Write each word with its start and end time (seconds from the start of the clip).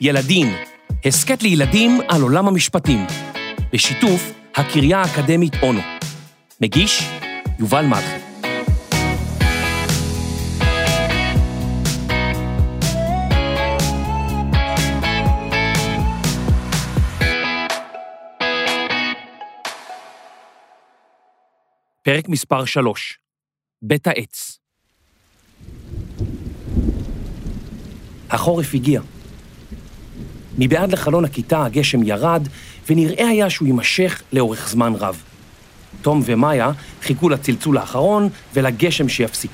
ילדים, 0.00 0.46
הסכת 1.04 1.42
לילדים 1.42 2.00
על 2.08 2.22
עולם 2.22 2.48
המשפטים, 2.48 3.06
בשיתוף 3.72 4.32
הקריה 4.56 4.98
האקדמית 4.98 5.52
אונו. 5.62 5.80
מגיש, 6.60 7.02
יובל 7.58 7.84
מלכי. 7.86 8.26
פרק 22.02 22.28
מספר 22.28 22.64
3, 22.64 23.18
בית 23.82 24.06
העץ. 24.06 24.58
החורף 28.30 28.74
הגיע. 28.74 29.00
מבעד 30.58 30.92
לחלון 30.92 31.24
הכיתה 31.24 31.64
הגשם 31.64 32.02
ירד, 32.02 32.48
ונראה 32.90 33.28
היה 33.28 33.50
שהוא 33.50 33.66
יימשך 33.66 34.22
לאורך 34.32 34.68
זמן 34.68 34.92
רב. 34.94 35.22
תום 36.02 36.22
ומאיה 36.24 36.70
חיכו 37.02 37.28
לצלצול 37.28 37.78
האחרון 37.78 38.28
ולגשם 38.54 39.08
שיפסיק. 39.08 39.50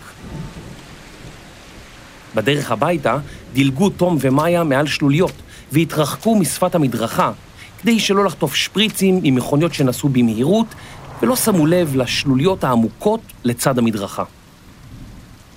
בדרך 2.35 2.71
הביתה 2.71 3.19
דילגו 3.53 3.91
תום 3.91 4.19
ומאיה 4.21 4.65
מעל 4.65 4.87
שלוליות 4.87 5.33
והתרחקו 5.73 6.35
משפת 6.35 6.75
המדרכה 6.75 7.33
כדי 7.83 8.01
שלא 8.01 8.25
לחטוף 8.25 8.55
שפריצים 8.55 9.21
עם 9.23 9.35
מכוניות 9.35 9.75
שנסעו 9.75 10.09
במהירות 10.09 10.67
ולא 11.23 11.37
שמו 11.37 11.67
לב 11.67 11.97
לשלוליות 11.97 12.65
העמוקות 12.65 13.21
לצד 13.45 13.79
המדרכה. 13.79 14.25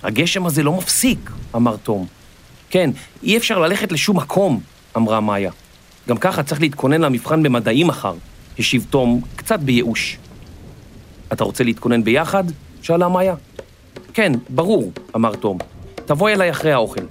הגשם 0.03 0.45
הזה 0.45 0.63
לא 0.63 0.73
מפסיק, 0.77 1.31
אמר 1.55 1.75
תום. 1.77 2.05
כן, 2.69 2.89
אי 3.23 3.37
אפשר 3.37 3.59
ללכת 3.59 3.91
לשום 3.91 4.17
מקום, 4.17 4.59
אמרה 4.97 5.19
מאיה. 5.19 5.51
גם 6.09 6.17
ככה 6.17 6.43
צריך 6.43 6.61
להתכונן 6.61 7.01
למבחן 7.01 7.43
במדעים 7.43 7.87
מחר, 7.87 8.13
השיב 8.59 8.85
תום, 8.89 9.21
קצת 9.35 9.59
בייאוש. 9.59 10.17
אתה 11.33 11.43
רוצה 11.43 11.63
להתכונן 11.63 12.03
ביחד? 12.03 12.43
שאלה 12.81 13.07
מאיה. 13.07 13.35
כן, 14.13 14.31
ברור, 14.49 14.91
אמר 15.15 15.35
תום. 15.35 15.57
תבואי 16.05 16.33
אליי 16.33 16.51
אחרי 16.51 16.71
האוכל. 16.71 17.01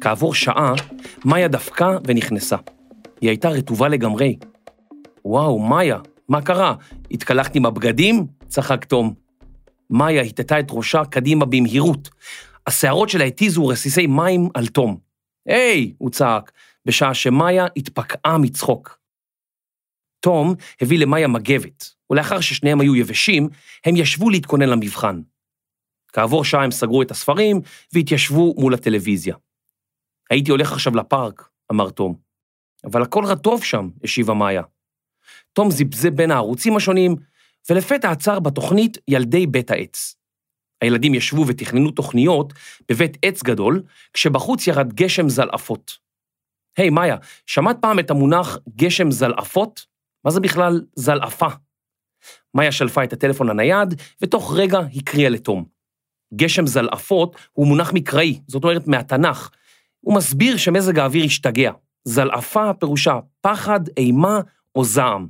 כעבור 0.00 0.34
שעה, 0.34 0.72
מאיה 1.24 1.48
דפקה 1.48 1.96
ונכנסה. 2.04 2.56
היא 3.20 3.30
הייתה 3.30 3.48
רטובה 3.48 3.88
לגמרי. 3.88 4.36
וואו, 5.24 5.58
מאיה, 5.58 5.98
מה 6.28 6.42
קרה? 6.42 6.74
התקלחת 7.10 7.56
עם 7.56 7.66
הבגדים? 7.66 8.26
צחק 8.48 8.84
תום. 8.84 9.14
מאיה 9.90 10.22
הטטה 10.22 10.60
את 10.60 10.66
ראשה 10.70 11.04
קדימה 11.04 11.44
במהירות. 11.44 12.10
השערות 12.66 13.08
שלה 13.08 13.24
התיזו 13.24 13.66
רסיסי 13.66 14.06
מים 14.06 14.48
על 14.54 14.66
תום. 14.66 14.98
היי! 15.48 15.94
הוא 15.98 16.10
צעק, 16.10 16.52
בשעה 16.86 17.14
שמאיה 17.14 17.66
התפקעה 17.76 18.38
מצחוק. 18.38 18.98
תום 20.20 20.54
הביא 20.80 20.98
למאיה 20.98 21.28
מגבת, 21.28 21.94
ולאחר 22.10 22.40
ששניהם 22.40 22.80
היו 22.80 22.96
יבשים, 22.96 23.48
הם 23.86 23.96
ישבו 23.96 24.30
להתכונן 24.30 24.68
למבחן. 24.68 25.20
כעבור 26.12 26.44
שעה 26.44 26.64
הם 26.64 26.70
סגרו 26.70 27.02
את 27.02 27.10
הספרים 27.10 27.60
והתיישבו 27.92 28.54
מול 28.58 28.74
הטלוויזיה. 28.74 29.36
הייתי 30.30 30.50
הולך 30.50 30.72
עכשיו 30.72 30.96
לפארק, 30.96 31.48
אמר 31.72 31.90
תום. 31.90 32.14
אבל 32.84 33.02
הכל 33.02 33.24
רטוב 33.24 33.64
שם, 33.64 33.88
השיבה 34.04 34.34
מאיה. 34.34 34.62
תום 35.52 35.70
זיבזב 35.70 36.08
בין 36.08 36.30
הערוצים 36.30 36.76
השונים, 36.76 37.16
ולפתע 37.70 38.10
עצר 38.10 38.40
בתוכנית 38.40 38.98
ילדי 39.08 39.46
בית 39.46 39.70
העץ. 39.70 40.16
הילדים 40.82 41.14
ישבו 41.14 41.46
ותכננו 41.46 41.90
תוכניות 41.90 42.52
בבית 42.88 43.16
עץ 43.22 43.42
גדול, 43.42 43.82
כשבחוץ 44.12 44.66
ירד 44.66 44.92
גשם 44.92 45.28
זלעפות. 45.28 45.92
היי, 46.76 46.88
hey, 46.88 46.90
מאיה, 46.90 47.16
שמעת 47.46 47.76
פעם 47.80 47.98
את 47.98 48.10
המונח 48.10 48.58
גשם 48.76 49.10
זלעפות? 49.10 49.86
מה 50.24 50.30
זה 50.30 50.40
בכלל 50.40 50.80
זלעפה? 50.96 51.46
מאיה 52.54 52.72
שלפה 52.72 53.04
את 53.04 53.12
הטלפון 53.12 53.50
הנייד, 53.50 54.02
ותוך 54.20 54.54
רגע 54.56 54.78
הקריאה 54.94 55.28
לתום. 55.28 55.64
גשם 56.34 56.66
זלעפות 56.66 57.36
הוא 57.52 57.66
מונח 57.66 57.92
מקראי, 57.92 58.40
זאת 58.46 58.64
אומרת 58.64 58.86
מהתנ"ך. 58.86 59.50
הוא 60.00 60.16
מסביר 60.16 60.56
שמזג 60.56 60.98
האוויר 60.98 61.24
השתגע. 61.24 61.72
זלעפה 62.04 62.74
פירושה 62.74 63.18
פחד, 63.40 63.80
אימה 63.96 64.40
או 64.74 64.84
זעם. 64.84 65.28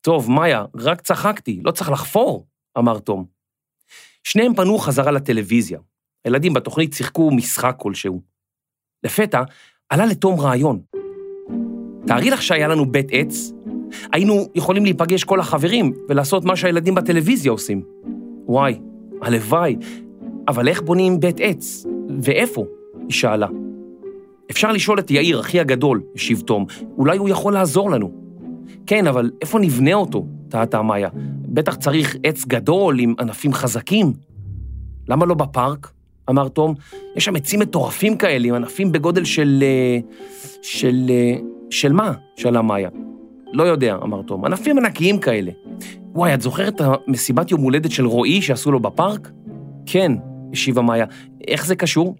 טוב, 0.00 0.30
מאיה, 0.30 0.64
רק 0.74 1.00
צחקתי, 1.00 1.60
לא 1.64 1.70
צריך 1.70 1.90
לחפור, 1.90 2.46
אמר 2.78 2.98
תום. 2.98 3.35
שניהם 4.26 4.54
פנו 4.54 4.78
חזרה 4.78 5.10
לטלוויזיה. 5.10 5.78
הילדים 6.24 6.54
בתוכנית 6.54 6.92
שיחקו 6.92 7.30
משחק 7.30 7.74
כלשהו. 7.78 8.22
לפתע 9.04 9.42
עלה 9.88 10.06
לתום 10.06 10.40
רעיון. 10.40 10.80
תארי 12.06 12.30
לך 12.30 12.42
שהיה 12.42 12.68
לנו 12.68 12.86
בית 12.86 13.08
עץ, 13.10 13.52
היינו 14.12 14.48
יכולים 14.54 14.84
להיפגש 14.84 15.24
כל 15.24 15.40
החברים 15.40 15.92
ולעשות 16.08 16.44
מה 16.44 16.56
שהילדים 16.56 16.94
בטלוויזיה 16.94 17.52
עושים. 17.52 17.82
וואי, 18.46 18.80
הלוואי, 19.22 19.76
אבל 20.48 20.68
איך 20.68 20.82
בונים 20.82 21.20
בית 21.20 21.36
עץ? 21.40 21.86
ואיפה? 22.20 22.64
היא 23.00 23.12
שאלה. 23.12 23.46
אפשר 24.50 24.72
לשאול 24.72 24.98
את 24.98 25.10
יאיר, 25.10 25.40
אחי 25.40 25.60
הגדול, 25.60 26.02
השיב 26.14 26.40
תום, 26.40 26.66
אולי 26.98 27.18
הוא 27.18 27.28
יכול 27.28 27.52
לעזור 27.52 27.90
לנו. 27.90 28.12
כן, 28.86 29.06
אבל 29.06 29.30
איפה 29.42 29.58
נבנה 29.58 29.94
אותו? 29.94 30.26
טעתה 30.48 30.82
מאיה. 30.82 31.08
בטח 31.56 31.74
צריך 31.74 32.16
עץ 32.22 32.44
גדול 32.44 33.00
עם 33.00 33.14
ענפים 33.20 33.52
חזקים. 33.52 34.12
למה 35.08 35.26
לא 35.26 35.34
בפארק? 35.34 35.92
אמר 36.30 36.48
תום. 36.48 36.74
יש 37.16 37.24
שם 37.24 37.36
עצים 37.36 37.60
מטורפים 37.60 38.16
כאלה, 38.16 38.48
עם 38.48 38.54
ענפים 38.54 38.92
בגודל 38.92 39.24
של... 39.24 39.62
אה, 39.62 39.98
של... 40.62 41.06
אה, 41.10 41.36
של 41.70 41.92
מה? 41.92 42.12
שאלה 42.36 42.62
מאיה. 42.62 42.88
לא 43.52 43.62
יודע, 43.62 43.94
אמר 43.94 44.22
תום. 44.22 44.44
ענפים 44.44 44.78
ענקיים 44.78 45.18
כאלה. 45.18 45.52
וואי, 46.12 46.34
את 46.34 46.40
זוכרת 46.40 46.74
את 46.74 46.80
המסיבת 46.80 47.50
יום 47.50 47.60
הולדת 47.60 47.90
של 47.90 48.06
רועי 48.06 48.42
שעשו 48.42 48.72
לו 48.72 48.80
בפארק? 48.80 49.30
כן, 49.86 50.12
השיבה 50.52 50.82
מאיה. 50.82 51.06
איך 51.48 51.66
זה 51.66 51.76
קשור? 51.76 52.16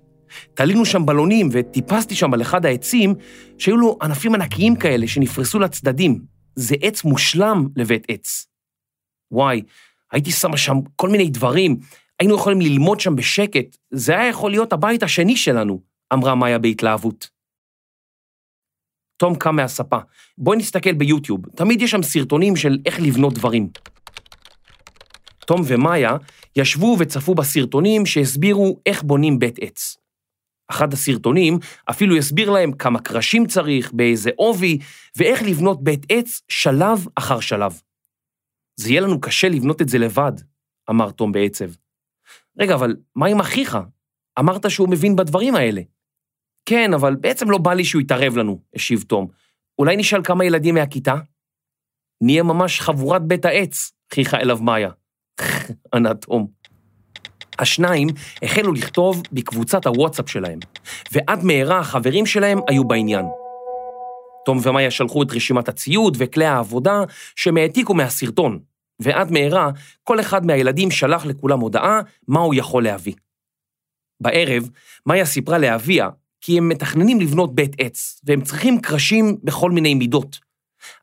תלינו 0.55 0.85
שם 0.85 1.07
בלונים 1.07 1.49
וטיפסתי 1.53 2.15
שם 2.15 2.35
על 2.35 2.43
אחד 2.43 2.67
העצים 2.67 3.15
שהיו 3.59 3.77
לו 3.77 3.99
ענפים 4.03 4.35
ענקיים 4.35 4.77
כאלה 4.77 5.07
שנפרסו 5.07 5.59
לצדדים, 5.59 6.21
זה 6.55 6.75
עץ 6.83 7.05
מושלם 7.05 7.69
לבית 7.77 8.07
עץ. 8.09 8.47
וואי, 9.31 9.63
הייתי 10.13 10.31
שמה 10.31 10.57
שם 10.57 10.77
כל 10.97 11.09
מיני 11.09 11.29
דברים, 11.31 11.77
היינו 12.21 12.35
יכולים 12.35 12.61
ללמוד 12.61 13.01
שם 13.01 13.17
בשקט, 13.17 13.77
זה 13.91 14.13
היה 14.13 14.29
יכול 14.29 14.51
להיות 14.51 14.73
הבית 14.73 15.03
השני 15.03 15.37
שלנו, 15.37 15.81
אמרה 16.13 16.35
מאיה 16.35 16.59
בהתלהבות. 16.59 17.31
תום 19.17 19.35
קם 19.35 19.57
מהספה, 19.57 19.99
בואי 20.39 20.59
נסתכל 20.59 20.93
ביוטיוב, 20.93 21.41
תמיד 21.57 21.83
יש 21.83 21.91
שם 21.91 22.03
סרטונים 22.03 22.57
של 22.57 22.79
איך 22.87 23.01
לבנות 23.01 23.35
דברים. 23.35 23.69
תום 25.47 25.63
ומאיה 25.67 26.17
ישבו 26.57 26.97
וצפו 26.99 27.35
בסרטונים 27.35 28.07
שהסבירו 28.07 28.81
איך 28.87 29.03
בונים 29.03 29.39
בית 29.39 29.59
עץ. 29.61 29.97
אחד 30.71 30.93
הסרטונים 30.93 31.59
אפילו 31.91 32.17
יסביר 32.17 32.51
להם 32.51 32.73
כמה 32.73 33.01
קרשים 33.01 33.47
צריך, 33.47 33.93
באיזה 33.93 34.31
עובי, 34.37 34.79
ואיך 35.17 35.43
לבנות 35.43 35.85
בית 35.85 36.07
עץ 36.09 36.43
שלב 36.49 37.07
אחר 37.15 37.41
שלב. 37.41 37.81
זה 38.77 38.91
יהיה 38.91 39.01
לנו 39.01 39.21
קשה 39.21 39.49
לבנות 39.49 39.83
את 39.83 39.89
זה 39.89 39.99
לבד, 39.99 40.33
אמר 40.91 41.11
תום 41.11 41.33
בעצב. 41.33 41.71
רגע, 42.59 42.75
אבל 42.75 42.97
מה 43.17 43.27
עם 43.27 43.41
אחיך? 43.41 43.79
אמרת 44.39 44.71
שהוא 44.71 44.89
מבין 44.89 45.17
בדברים 45.17 45.55
האלה. 45.55 45.81
כן, 46.69 46.95
אבל 46.95 47.15
בעצם 47.15 47.51
לא 47.51 47.59
בא 47.59 47.75
לי 47.75 47.85
שהוא 47.85 48.03
יתערב 48.03 48.37
לנו, 48.37 48.61
השיב 48.75 49.03
תום. 49.03 49.29
אולי 49.79 49.97
נשאל 49.97 50.25
כמה 50.25 50.45
ילדים 50.45 50.75
מהכיתה? 50.75 51.15
נהיה 52.21 52.43
ממש 52.43 52.81
חבורת 52.81 53.23
בית 53.23 53.45
העץ, 53.45 53.93
חיכה 54.15 54.39
אליו 54.39 54.59
מאיה. 54.63 54.91
ענה 55.95 56.15
תום. 56.15 56.47
השניים 57.59 58.09
החלו 58.43 58.73
לכתוב 58.73 59.23
בקבוצת 59.33 59.87
הוואטסאפ 59.87 60.31
שלהם, 60.31 60.59
ועד 61.13 61.45
מהרה 61.45 61.79
החברים 61.79 62.27
שלהם 62.27 62.59
היו 62.69 62.85
בעניין. 62.85 63.27
תום 64.47 64.59
ומאיה 64.63 64.91
שלחו 64.91 65.23
את 65.23 65.33
רשימת 65.33 65.69
הציוד 65.69 66.17
וכלי 66.19 66.45
העבודה 66.45 67.01
שהם 67.37 67.57
העתיקו 67.57 67.95
מהסרטון, 67.95 68.59
ועד 69.01 69.33
מהרה 69.33 69.71
כל 70.05 70.21
אחד 70.21 70.47
מהילדים 70.47 70.91
שלח 70.91 71.27
לכולם 71.27 71.61
הודעה 71.61 72.01
מה 72.29 72.41
הוא 72.41 72.55
יכול 72.55 72.85
להביא. 72.85 73.15
בערב, 74.21 74.71
מאיה 75.07 75.25
סיפרה 75.25 75.59
לאביה 75.59 76.09
כי 76.41 76.59
הם 76.59 76.69
מתכננים 76.69 77.21
לבנות 77.21 77.55
בית 77.55 77.73
עץ, 77.79 78.21
והם 78.25 78.41
צריכים 78.41 78.81
קרשים 78.81 79.37
בכל 79.45 79.71
מיני 79.71 79.95
מידות. 79.95 80.39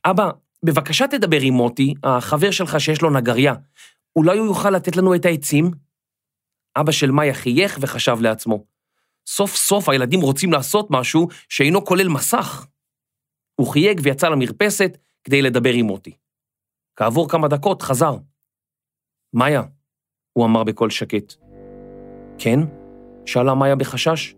אבא, 0.06 0.30
בבקשה 0.66 1.08
תדבר 1.08 1.42
עם 1.42 1.54
מוטי, 1.54 1.94
החבר 2.04 2.52
שלך 2.52 2.80
שיש 2.80 3.02
לו 3.02 3.10
נגריה. 3.10 3.54
אולי 4.16 4.38
הוא 4.38 4.48
יוכל 4.48 4.70
לתת 4.70 4.98
לנו 4.98 5.16
את 5.16 5.26
העצים? 5.26 5.72
אבא 6.76 6.92
של 6.92 7.12
מאיה 7.12 7.34
חייך 7.34 7.78
וחשב 7.82 8.18
לעצמו, 8.22 8.64
סוף 9.28 9.56
סוף 9.56 9.90
הילדים 9.90 10.22
רוצים 10.22 10.52
לעשות 10.52 10.88
משהו 10.90 11.28
שאינו 11.50 11.86
כולל 11.86 12.08
מסך. 12.08 12.68
הוא 13.56 13.68
חייג 13.68 14.00
ויצא 14.04 14.30
למרפסת 14.30 14.98
כדי 15.24 15.42
לדבר 15.42 15.74
עם 15.74 15.86
מוטי. 15.86 16.12
כעבור 16.96 17.30
כמה 17.30 17.48
דקות 17.48 17.82
חזר. 17.82 18.16
מאיה, 19.34 19.62
הוא 20.34 20.46
אמר 20.46 20.64
בקול 20.64 20.90
שקט. 20.90 21.34
כן? 22.38 22.60
שאלה 23.26 23.54
מאיה 23.54 23.76
בחשש. 23.76 24.36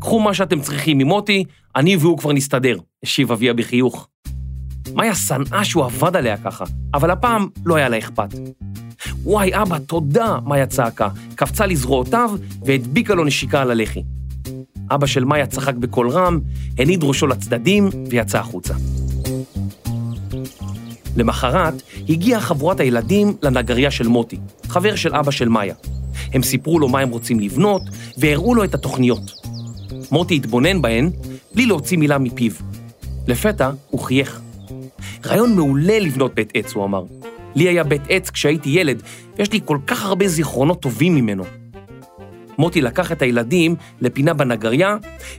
קחו 0.00 0.20
מה 0.20 0.34
שאתם 0.34 0.60
צריכים 0.60 0.98
ממוטי, 0.98 1.44
אני 1.76 1.96
והוא 1.96 2.18
כבר 2.18 2.32
נסתדר, 2.32 2.78
השיב 3.02 3.32
אביה 3.32 3.54
בחיוך. 3.54 4.08
מאיה 4.94 5.14
שנאה 5.14 5.64
שהוא 5.64 5.84
עבד 5.84 6.16
עליה 6.16 6.36
ככה, 6.36 6.64
אבל 6.94 7.10
הפעם 7.10 7.48
לא 7.64 7.76
היה 7.76 7.88
לה 7.88 7.98
אכפת. 7.98 8.28
וואי, 9.22 9.62
אבא, 9.62 9.78
תודה, 9.78 10.38
מאיה 10.46 10.66
צעקה, 10.66 11.08
קפצה 11.34 11.66
לזרועותיו 11.66 12.30
והדביקה 12.66 13.14
לו 13.14 13.24
נשיקה 13.24 13.62
על 13.62 13.70
הלחי. 13.70 14.02
אבא 14.94 15.06
של 15.06 15.24
מאיה 15.24 15.46
צחק 15.46 15.74
בקול 15.74 16.08
רם, 16.08 16.40
הניד 16.78 17.04
ראשו 17.04 17.26
לצדדים 17.26 17.88
ויצא 18.10 18.38
החוצה. 18.38 18.74
למחרת 21.16 21.82
הגיעה 22.08 22.40
חבורת 22.40 22.80
הילדים 22.80 23.36
לנגריה 23.42 23.90
של 23.90 24.08
מוטי, 24.08 24.36
חבר 24.68 24.96
של 24.96 25.14
אבא 25.14 25.30
של 25.30 25.48
מאיה. 25.48 25.74
הם 26.32 26.42
סיפרו 26.42 26.78
לו 26.78 26.88
מה 26.88 27.00
הם 27.00 27.08
רוצים 27.08 27.40
לבנות 27.40 27.82
והראו 28.18 28.54
לו 28.54 28.64
את 28.64 28.74
התוכניות. 28.74 29.32
מוטי 30.10 30.36
התבונן 30.36 30.82
בהן 30.82 31.10
בלי 31.54 31.66
להוציא 31.66 31.98
מילה 31.98 32.18
מפיו. 32.18 32.52
לפתע 33.28 33.70
הוא 33.90 34.00
חייך. 34.00 34.40
רעיון 35.26 35.56
מעולה 35.56 35.98
לבנות 35.98 36.34
בית 36.34 36.50
עץ, 36.54 36.72
הוא 36.72 36.84
אמר. 36.84 37.04
לי 37.54 37.68
היה 37.68 37.84
בית 37.84 38.02
עץ 38.08 38.30
כשהייתי 38.30 38.68
ילד, 38.68 39.02
ויש 39.38 39.52
לי 39.52 39.60
כל 39.64 39.78
כך 39.86 40.04
הרבה 40.04 40.28
זיכרונות 40.28 40.80
טובים 40.80 41.14
ממנו. 41.14 41.44
מוטי 42.58 42.80
לקח 42.80 43.12
את 43.12 43.22
הילדים 43.22 43.76
לפינה 44.00 44.34
בנגריה, 44.34 44.96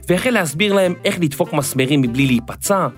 והחל 0.08 0.30
להסביר 0.30 0.72
להם 0.72 0.94
איך 1.04 1.20
לדפוק 1.20 1.52
מסמרים 1.52 2.02
מבלי 2.02 2.26
להיפצע, 2.26 2.88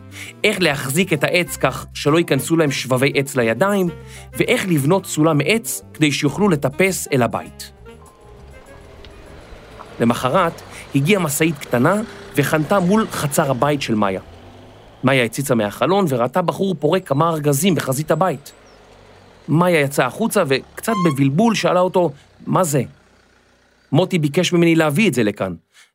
איך 0.45 0.61
להחזיק 0.61 1.13
את 1.13 1.25
העץ 1.25 1.57
כך 1.57 1.87
שלא 1.95 2.19
ייכנסו 2.19 2.57
להם 2.57 2.71
שבבי 2.71 3.13
עץ 3.15 3.37
לידיים, 3.37 3.89
ואיך 4.33 4.67
לבנות 4.69 5.07
סולם 5.07 5.39
מעץ 5.39 5.83
כדי 5.95 6.13
שיוכלו 6.13 6.49
לטפס 6.49 7.09
אל 7.13 7.23
הבית. 7.23 7.73
למחרת 10.01 10.63
הגיעה 10.95 11.23
משאית 11.23 11.59
קטנה 11.59 12.01
וחנתה 12.37 12.81
מול 12.81 13.07
חצר 13.11 13.51
הבית 13.51 13.83
של 13.83 13.95
מאיה. 13.95 14.21
מאיה 15.05 15.25
הציצה 15.25 15.55
מהחלון 15.55 16.05
וראתה 16.09 16.43
בחור 16.43 16.75
פורק 16.79 17.09
כמה 17.09 17.29
ארגזים 17.29 17.75
בחזית 17.75 18.11
הבית. 18.11 18.53
מאיה 19.49 19.81
יצאה 19.81 20.07
החוצה 20.07 20.43
וקצת 20.47 20.93
בבלבול 21.05 21.55
שאלה 21.55 21.81
אותו, 21.81 22.11
מה 22.47 22.65
זה? 22.65 22.83
מוטי 23.93 24.19
ביקש 24.19 24.53
ממני 24.53 24.75
להביא 24.75 25.09
את 25.09 25.15
זה 25.15 25.23
לכאן. 25.23 25.55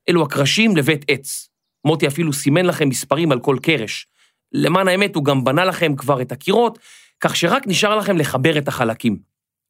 אלו 0.09 0.23
הקרשים 0.23 0.77
לבית 0.77 1.05
עץ. 1.07 1.49
מוטי 1.85 2.07
אפילו 2.07 2.33
סימן 2.33 2.65
לכם 2.65 2.89
מספרים 2.89 3.31
על 3.31 3.39
כל 3.39 3.57
קרש. 3.61 4.07
למען 4.51 4.87
האמת, 4.87 5.15
הוא 5.15 5.25
גם 5.25 5.43
בנה 5.43 5.65
לכם 5.65 5.95
כבר 5.95 6.21
את 6.21 6.31
הקירות, 6.31 6.79
כך 7.19 7.35
שרק 7.35 7.67
נשאר 7.67 7.95
לכם 7.95 8.17
לחבר 8.17 8.57
את 8.57 8.67
החלקים. 8.67 9.17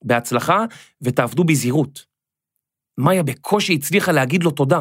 בהצלחה, 0.03 0.65
ותעבדו 1.01 1.44
בזהירות. 1.44 2.06
מאיה 2.97 3.23
בקושי 3.23 3.73
הצליחה 3.73 4.12
להגיד 4.12 4.44
לו 4.44 4.51
תודה. 4.51 4.79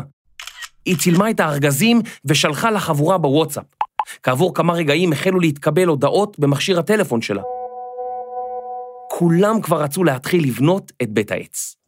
היא 0.84 0.96
צילמה 0.96 1.31
את 1.31 1.40
הארגזים 1.40 2.00
ושלחה 2.25 2.70
לחבורה 2.70 3.19
בוואטסאפ. 3.19 3.64
כעבור 4.22 4.54
כמה 4.54 4.72
רגעים 4.72 5.12
החלו 5.12 5.40
להתקבל 5.40 5.87
הודעות 5.87 6.38
במכשיר 6.38 6.78
הטלפון 6.78 7.22
שלה. 7.22 7.42
כולם 9.10 9.60
כבר 9.60 9.82
רצו 9.82 10.04
להתחיל 10.04 10.44
לבנות 10.44 10.92
את 11.02 11.10
בית 11.10 11.31
העץ. 11.31 11.80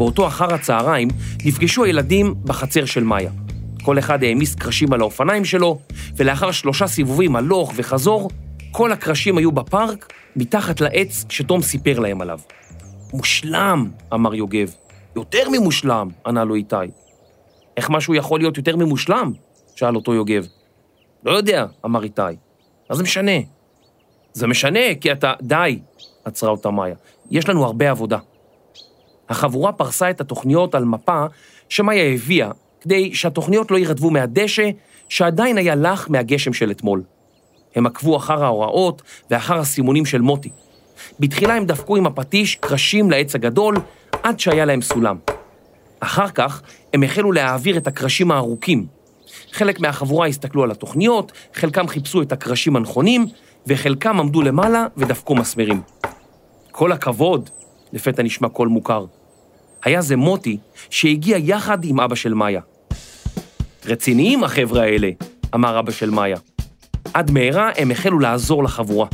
באותו 0.00 0.26
אחר 0.26 0.54
הצהריים 0.54 1.08
נפגשו 1.44 1.84
הילדים 1.84 2.34
בחצר 2.44 2.84
של 2.84 3.04
מאיה. 3.04 3.30
כל 3.82 3.98
אחד 3.98 4.22
העמיס 4.22 4.54
קרשים 4.54 4.92
על 4.92 5.00
האופניים 5.00 5.44
שלו, 5.44 5.78
ולאחר 6.16 6.50
שלושה 6.50 6.86
סיבובים 6.86 7.36
הלוך 7.36 7.72
וחזור, 7.76 8.30
כל 8.72 8.92
הקרשים 8.92 9.38
היו 9.38 9.52
בפארק, 9.52 10.12
מתחת 10.36 10.80
לעץ 10.80 11.24
שתום 11.28 11.62
סיפר 11.62 11.98
להם 11.98 12.20
עליו. 12.20 12.38
מושלם, 13.12 13.90
אמר 14.14 14.34
יוגב. 14.34 14.74
יותר 15.16 15.48
ממושלם, 15.52 16.08
ענה 16.26 16.44
לו 16.44 16.54
איתי. 16.54 16.76
איך 17.76 17.90
משהו 17.90 18.14
יכול 18.14 18.40
להיות 18.40 18.56
יותר 18.56 18.76
ממושלם? 18.76 19.32
שאל 19.76 19.96
אותו 19.96 20.14
יוגב. 20.14 20.46
לא 21.24 21.32
יודע, 21.32 21.66
אמר 21.84 22.02
איתי. 22.02 22.22
מה 22.90 22.96
זה 22.96 23.02
משנה? 23.02 23.38
זה 24.32 24.46
משנה, 24.46 24.94
כי 25.00 25.12
אתה... 25.12 25.32
די, 25.42 25.78
עצרה 26.24 26.50
אותה 26.50 26.70
מאיה. 26.70 26.94
יש 27.30 27.48
לנו 27.48 27.64
הרבה 27.64 27.90
עבודה. 27.90 28.18
החבורה 29.30 29.72
פרסה 29.72 30.10
את 30.10 30.20
התוכניות 30.20 30.74
על 30.74 30.84
מפה 30.84 31.24
שמאיה 31.68 32.14
הביאה, 32.14 32.50
כדי 32.80 33.14
שהתוכניות 33.14 33.70
לא 33.70 33.76
יירדבו 33.76 34.10
מהדשא, 34.10 34.70
שעדיין 35.08 35.58
היה 35.58 35.74
לח 35.74 36.08
מהגשם 36.10 36.52
של 36.52 36.70
אתמול. 36.70 37.02
הם 37.76 37.86
עקבו 37.86 38.16
אחר 38.16 38.44
ההוראות 38.44 39.02
ואחר 39.30 39.58
הסימונים 39.58 40.06
של 40.06 40.20
מוטי. 40.20 40.50
בתחילה 41.20 41.54
הם 41.54 41.64
דפקו 41.64 41.96
עם 41.96 42.06
הפטיש 42.06 42.54
קרשים 42.54 43.10
לעץ 43.10 43.34
הגדול, 43.34 43.76
עד 44.22 44.40
שהיה 44.40 44.64
להם 44.64 44.82
סולם. 44.82 45.16
אחר 46.00 46.28
כך 46.28 46.62
הם 46.94 47.02
החלו 47.02 47.32
להעביר 47.32 47.76
את 47.76 47.86
הקרשים 47.86 48.30
הארוכים. 48.30 48.86
חלק 49.52 49.80
מהחבורה 49.80 50.26
הסתכלו 50.26 50.62
על 50.62 50.70
התוכניות, 50.70 51.32
חלקם 51.54 51.88
חיפשו 51.88 52.22
את 52.22 52.32
הקרשים 52.32 52.76
הנכונים, 52.76 53.26
וחלקם 53.66 54.20
עמדו 54.20 54.42
למעלה 54.42 54.86
ודפקו 54.96 55.34
מסמרים. 55.34 55.80
כל 56.70 56.92
הכבוד, 56.92 57.50
לפתע 57.92 58.22
נשמע 58.22 58.48
קול 58.48 58.68
מוכר. 58.68 59.04
היה 59.84 60.02
זה 60.02 60.16
מוטי 60.16 60.56
שהגיע 60.90 61.38
יחד 61.38 61.84
עם 61.84 62.00
אבא 62.00 62.14
של 62.14 62.34
מאיה. 62.34 62.60
רציניים 63.86 64.44
החבר'ה 64.44 64.82
האלה, 64.82 65.10
אמר 65.54 65.78
אבא 65.78 65.92
של 65.92 66.10
מאיה. 66.10 66.36
עד 67.14 67.30
מהרה 67.30 67.70
הם 67.76 67.90
החלו 67.90 68.18
לעזור 68.18 68.64
לחבורה. 68.64 69.06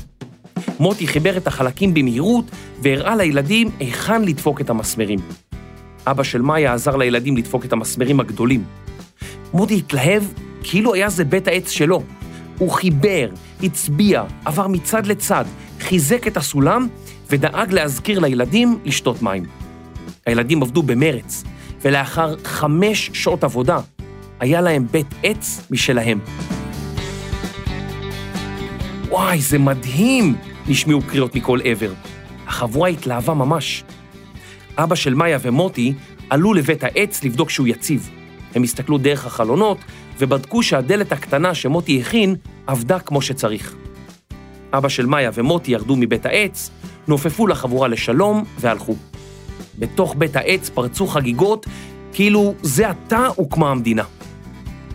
מוטי 0.80 1.06
חיבר 1.06 1.36
את 1.36 1.46
החלקים 1.46 1.94
במהירות 1.94 2.44
והראה 2.82 3.16
לילדים 3.16 3.70
היכן 3.78 4.22
לדפוק 4.22 4.60
את 4.60 4.70
המסמרים. 4.70 5.18
אבא 6.06 6.22
של 6.22 6.42
מאיה 6.42 6.74
עזר 6.74 6.96
לילדים 6.96 7.36
לדפוק 7.36 7.64
את 7.64 7.72
המסמרים 7.72 8.20
הגדולים. 8.20 8.64
מוטי 9.52 9.74
התלהב 9.76 10.22
כאילו 10.62 10.94
היה 10.94 11.08
זה 11.08 11.24
בית 11.24 11.48
העץ 11.48 11.70
שלו. 11.70 12.02
הוא 12.58 12.70
חיבר, 12.70 13.28
הצביע, 13.62 14.24
עבר 14.44 14.68
מצד 14.68 15.06
לצד, 15.06 15.44
חיזק 15.80 16.26
את 16.26 16.36
הסולם 16.36 16.88
ודאג 17.30 17.72
להזכיר 17.72 18.18
לילדים 18.18 18.78
לשתות 18.84 19.22
מים. 19.22 19.65
הילדים 20.26 20.62
עבדו 20.62 20.82
במרץ, 20.82 21.44
ולאחר 21.82 22.34
חמש 22.44 23.10
שעות 23.12 23.44
עבודה, 23.44 23.78
היה 24.40 24.60
להם 24.60 24.86
בית 24.90 25.14
עץ 25.22 25.66
משלהם. 25.70 26.20
וואי, 29.08 29.40
זה 29.40 29.58
מדהים! 29.58 30.36
נשמעו 30.68 31.02
קריאות 31.02 31.34
מכל 31.34 31.58
עבר. 31.64 31.92
החבורה 32.46 32.88
התלהבה 32.88 33.34
ממש. 33.34 33.84
אבא 34.76 34.94
של 34.94 35.14
מאיה 35.14 35.38
ומוטי 35.42 35.92
עלו 36.30 36.54
לבית 36.54 36.84
העץ 36.84 37.24
לבדוק 37.24 37.50
שהוא 37.50 37.66
יציב. 37.66 38.10
הם 38.54 38.62
הסתכלו 38.62 38.98
דרך 38.98 39.26
החלונות 39.26 39.78
ובדקו 40.18 40.62
שהדלת 40.62 41.12
הקטנה 41.12 41.54
שמוטי 41.54 42.00
הכין 42.00 42.36
עבדה 42.66 42.98
כמו 42.98 43.22
שצריך. 43.22 43.74
אבא 44.72 44.88
של 44.88 45.06
מאיה 45.06 45.30
ומוטי 45.34 45.72
ירדו 45.72 45.96
מבית 45.96 46.26
העץ, 46.26 46.70
נופפו 47.08 47.46
לחבורה 47.46 47.88
לשלום 47.88 48.44
והלכו. 48.60 48.96
בתוך 49.78 50.14
בית 50.18 50.36
העץ 50.36 50.68
פרצו 50.68 51.06
חגיגות 51.06 51.66
כאילו 52.12 52.54
זה 52.62 52.90
עתה 52.90 53.26
הוקמה 53.36 53.70
המדינה. 53.70 54.04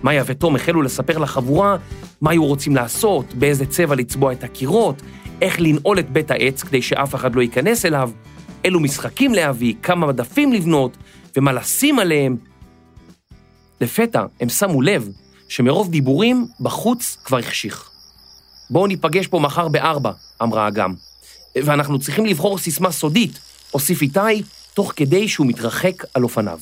מאיה 0.03 0.23
ותום 0.25 0.55
החלו 0.55 0.81
לספר 0.81 1.17
לחבורה 1.17 1.77
מה 2.21 2.31
היו 2.31 2.45
רוצים 2.45 2.75
לעשות, 2.75 3.33
באיזה 3.33 3.65
צבע 3.65 3.95
לצבוע 3.95 4.31
את 4.31 4.43
הקירות, 4.43 5.01
איך 5.41 5.61
לנעול 5.61 6.00
את 6.00 6.09
בית 6.09 6.31
העץ 6.31 6.63
כדי 6.63 6.81
שאף 6.81 7.15
אחד 7.15 7.35
לא 7.35 7.41
ייכנס 7.41 7.85
אליו, 7.85 8.11
אילו 8.63 8.79
משחקים 8.79 9.33
להביא, 9.33 9.73
כמה 9.83 10.07
מדפים 10.07 10.53
לבנות 10.53 10.97
ומה 11.38 11.53
לשים 11.53 12.00
עליהם. 12.00 12.38
לפתע 13.81 14.25
הם 14.39 14.50
שמו 14.50 14.81
לב 14.81 15.09
שמרוב 15.50 15.91
דיבורים 15.91 16.47
בחוץ 16.59 17.17
כבר 17.23 17.38
החשיך. 17.38 17.89
בואו 18.69 18.88
ניפגש 18.88 19.27
פה 19.27 19.39
מחר 19.39 19.67
בארבע, 19.67 20.11
אמרה 20.41 20.67
אגם. 20.67 20.93
ואנחנו 21.55 22.00
צריכים 22.00 22.25
לבחור 22.25 22.57
סיסמה 22.57 22.91
סודית, 22.91 23.39
הוסיף 23.71 24.01
איתי, 24.01 24.19
תוך 24.75 24.93
כדי 24.95 25.27
שהוא 25.27 25.47
מתרחק 25.47 25.93
על 26.13 26.23
אופניו. 26.23 26.59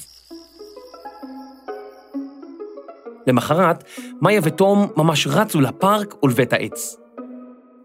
למחרת, 3.27 3.83
מאיה 4.21 4.41
ותום 4.43 4.91
ממש 4.97 5.27
רצו 5.27 5.61
לפארק 5.61 6.23
ולבית 6.23 6.53
העץ. 6.53 6.95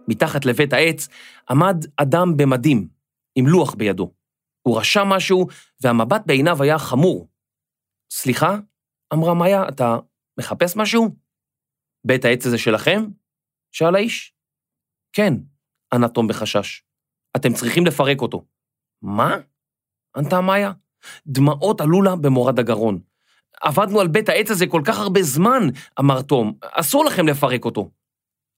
מתחת 0.08 0.44
לבית 0.44 0.72
העץ 0.72 1.08
עמד 1.50 1.86
אדם 1.96 2.36
במדים, 2.36 2.88
עם 3.34 3.46
לוח 3.46 3.74
בידו. 3.74 4.12
הוא 4.62 4.78
רשם 4.78 5.06
משהו, 5.06 5.46
והמבט 5.80 6.22
בעיניו 6.26 6.62
היה 6.62 6.78
חמור. 6.78 7.28
סליחה? 8.10 8.56
אמרה 9.12 9.34
מאיה, 9.34 9.68
אתה 9.68 9.96
מחפש 10.38 10.76
משהו? 10.76 11.16
בית 12.06 12.24
העץ 12.24 12.46
הזה 12.46 12.58
שלכם? 12.58 13.04
שאל 13.72 13.94
האיש. 13.94 14.34
כן, 15.12 15.34
ענה 15.92 16.08
תום 16.08 16.28
בחשש. 16.28 16.82
אתם 17.36 17.52
צריכים 17.52 17.86
לפרק 17.86 18.20
אותו. 18.20 18.44
מה? 19.02 19.36
ענתה 20.16 20.40
מאיה. 20.40 20.72
דמעות 21.26 21.80
עלו 21.80 22.02
לה 22.02 22.16
במורד 22.16 22.58
הגרון. 22.58 22.98
עבדנו 23.60 24.00
על 24.00 24.08
בית 24.08 24.28
העץ 24.28 24.50
הזה 24.50 24.66
כל 24.66 24.82
כך 24.84 24.98
הרבה 24.98 25.22
זמן, 25.22 25.68
אמר 26.00 26.22
תום, 26.22 26.52
אסור 26.60 27.04
לכם 27.04 27.28
לפרק 27.28 27.64
אותו. 27.64 27.90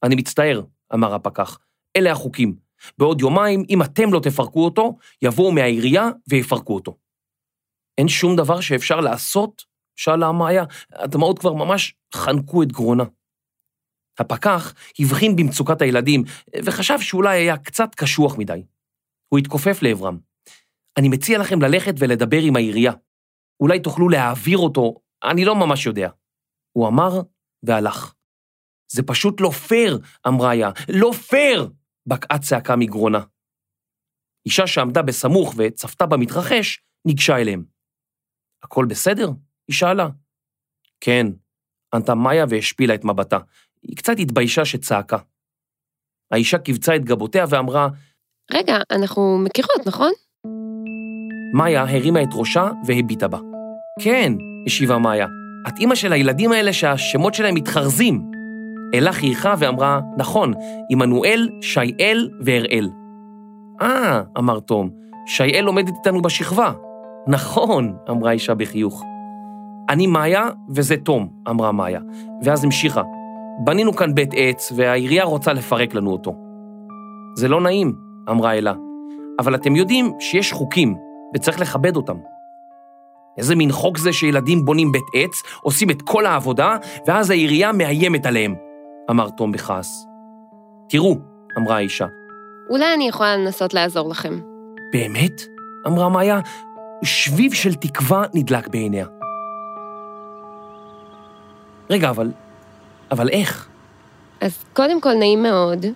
אני 0.02 0.14
מצטער, 0.14 0.62
אמר 0.94 1.14
הפקח, 1.14 1.58
אלה 1.96 2.12
החוקים. 2.12 2.56
בעוד 2.98 3.20
יומיים, 3.20 3.64
אם 3.70 3.82
אתם 3.82 4.12
לא 4.12 4.20
תפרקו 4.20 4.64
אותו, 4.64 4.98
יבואו 5.22 5.52
מהעירייה 5.52 6.08
ויפרקו 6.28 6.74
אותו. 6.74 6.96
אין 7.98 8.08
שום 8.08 8.36
דבר 8.36 8.60
שאפשר 8.60 9.00
לעשות? 9.00 9.64
שאלה 9.96 10.32
מאיה, 10.32 10.64
הדמעות 10.92 11.38
כבר 11.38 11.52
ממש 11.52 11.94
חנקו 12.14 12.62
את 12.62 12.72
גרונה. 12.72 13.04
הפקח 14.18 14.74
הבחין 14.98 15.36
במצוקת 15.36 15.82
הילדים, 15.82 16.22
וחשב 16.64 17.00
שאולי 17.00 17.38
היה 17.38 17.56
קצת 17.56 17.94
קשוח 17.94 18.38
מדי. 18.38 18.62
הוא 19.28 19.38
התכופף 19.38 19.82
לעברם. 19.82 20.18
אני 20.98 21.08
מציע 21.08 21.38
לכם 21.38 21.62
ללכת 21.62 21.94
ולדבר 21.98 22.40
עם 22.42 22.56
העירייה. 22.56 22.92
אולי 23.60 23.80
תוכלו 23.80 24.08
להעביר 24.08 24.58
אותו, 24.58 24.94
אני 25.24 25.44
לא 25.44 25.54
ממש 25.54 25.86
יודע. 25.86 26.10
הוא 26.72 26.88
אמר 26.88 27.10
והלך. 27.62 28.14
זה 28.92 29.02
פשוט 29.02 29.40
לא 29.40 29.50
פייר, 29.50 29.98
אמרה 30.28 30.54
יה, 30.54 30.70
לא 30.88 31.10
פייר! 31.28 31.70
בקעה 32.06 32.38
צעקה 32.38 32.76
מגרונה. 32.76 33.18
אישה 34.46 34.66
שעמדה 34.66 35.02
בסמוך 35.02 35.54
וצפתה 35.56 36.06
במתרחש, 36.06 36.82
ניגשה 37.06 37.36
אליהם. 37.36 37.64
הכל 38.62 38.86
בסדר? 38.88 39.28
היא 39.68 39.76
שאלה. 39.76 40.08
כן, 41.00 41.26
ענתה 41.94 42.14
מאיה 42.14 42.44
והשפילה 42.50 42.94
את 42.94 43.04
מבטה. 43.04 43.38
היא 43.82 43.96
קצת 43.96 44.12
התביישה 44.18 44.64
שצעקה. 44.64 45.18
האישה 46.30 46.58
קיבצה 46.58 46.96
את 46.96 47.04
גבותיה 47.04 47.44
ואמרה, 47.50 47.88
רגע, 48.52 48.74
אנחנו 48.90 49.38
מכירות, 49.44 49.86
נכון? 49.86 50.12
מאיה 51.54 51.82
הרימה 51.82 52.22
את 52.22 52.28
ראשה 52.34 52.68
והביטה 52.86 53.28
בה. 53.28 53.38
כן, 54.00 54.32
השיבה 54.66 54.98
מאיה, 54.98 55.26
את 55.68 55.78
אימא 55.78 55.94
של 55.94 56.12
הילדים 56.12 56.52
האלה 56.52 56.72
שהשמות 56.72 57.34
שלהם 57.34 57.54
מתחרזים. 57.54 58.30
אלה 58.94 59.12
חייכה 59.12 59.54
ואמרה, 59.58 60.00
נכון, 60.16 60.52
עמנואל, 60.90 61.48
שייאל 61.60 62.30
והראל. 62.40 62.90
אה, 63.82 64.22
אמר 64.38 64.60
תום, 64.60 64.90
שייאל 65.26 65.64
לומדת 65.64 65.92
איתנו 65.98 66.22
בשכבה. 66.22 66.72
נכון, 67.28 67.96
אמרה 68.10 68.30
אישה 68.30 68.54
בחיוך. 68.54 69.02
אני 69.88 70.06
מאיה 70.06 70.48
וזה 70.68 70.96
תום, 70.96 71.28
אמרה 71.50 71.72
מאיה, 71.72 72.00
ואז 72.42 72.64
המשיכה. 72.64 73.02
בנינו 73.64 73.92
כאן 73.92 74.14
בית 74.14 74.30
עץ 74.36 74.72
והעירייה 74.76 75.24
רוצה 75.24 75.52
לפרק 75.52 75.94
לנו 75.94 76.12
אותו. 76.12 76.34
זה 77.36 77.48
לא 77.48 77.60
נעים, 77.60 77.94
אמרה 78.30 78.54
אלה, 78.54 78.74
אבל 79.38 79.54
אתם 79.54 79.76
יודעים 79.76 80.12
שיש 80.20 80.52
חוקים 80.52 81.05
וצריך 81.34 81.60
לכבד 81.60 81.96
אותם. 81.96 82.16
איזה 83.38 83.54
מין 83.54 83.72
חוק 83.72 83.98
זה 83.98 84.12
שילדים 84.12 84.64
בונים 84.64 84.92
בית 84.92 85.04
עץ, 85.14 85.42
עושים 85.62 85.90
את 85.90 86.02
כל 86.02 86.26
העבודה, 86.26 86.76
ואז 87.06 87.30
העירייה 87.30 87.72
מאיימת 87.72 88.26
עליהם, 88.26 88.54
אמר 89.10 89.28
תום 89.28 89.52
בכעס. 89.52 90.06
תראו, 90.88 91.16
אמרה 91.58 91.76
האישה. 91.76 92.06
אולי 92.70 92.94
אני 92.94 93.08
יכולה 93.08 93.36
לנסות 93.36 93.74
לעזור 93.74 94.10
לכם. 94.10 94.40
באמת? 94.92 95.42
אמרה 95.86 96.08
מאיה, 96.08 96.40
שביב 97.04 97.52
של 97.52 97.74
תקווה 97.74 98.24
נדלק 98.34 98.68
בעיניה. 98.68 99.06
רגע, 101.90 102.10
אבל... 102.10 102.32
אבל 103.10 103.28
איך? 103.28 103.68
אז 104.40 104.64
קודם 104.72 105.00
כל, 105.00 105.14
נעים 105.14 105.42
מאוד. 105.42 105.86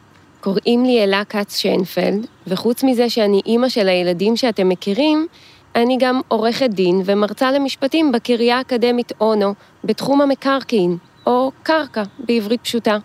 קוראים 0.40 0.84
לי 0.84 1.04
אלה 1.04 1.24
כץ 1.24 1.56
שיינפלד, 1.56 2.26
וחוץ 2.46 2.84
מזה 2.84 3.10
שאני 3.10 3.40
אימא 3.46 3.68
של 3.68 3.88
הילדים 3.88 4.36
שאתם 4.36 4.68
מכירים, 4.68 5.26
אני 5.74 5.96
גם 6.00 6.20
עורכת 6.28 6.70
דין 6.70 7.02
ומרצה 7.04 7.52
למשפטים 7.52 8.12
בקריה 8.12 8.58
האקדמית 8.58 9.12
אונו, 9.20 9.54
בתחום 9.84 10.20
המקרקעין, 10.20 10.96
או 11.26 11.52
קרקע, 11.62 12.02
בעברית 12.18 12.60
פשוטה. 12.60 12.98